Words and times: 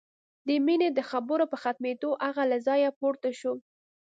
د 0.47 0.49
مينې 0.65 0.89
د 0.93 0.99
خبرو 1.09 1.45
په 1.51 1.57
ختمېدو 1.63 2.09
هغه 2.25 2.43
له 2.51 2.57
ځايه 2.67 2.89
پورته 2.99 3.29
شو. 3.39 3.53